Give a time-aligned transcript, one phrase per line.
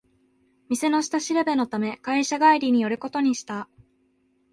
[0.67, 3.69] 店の下調べのため会社帰りに寄ることにした